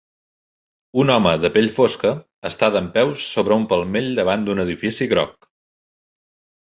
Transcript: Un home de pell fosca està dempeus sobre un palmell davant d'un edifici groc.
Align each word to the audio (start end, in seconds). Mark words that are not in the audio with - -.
Un 1.03 1.11
home 1.15 1.33
de 1.43 1.51
pell 1.57 1.67
fosca 1.73 2.13
està 2.51 2.71
dempeus 2.77 3.27
sobre 3.37 3.59
un 3.61 3.69
palmell 3.75 4.09
davant 4.21 4.49
d'un 4.49 4.65
edifici 4.65 5.09
groc. 5.13 5.51